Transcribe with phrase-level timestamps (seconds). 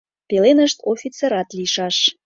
[0.29, 1.97] Пеленышт офицерат лийшаш.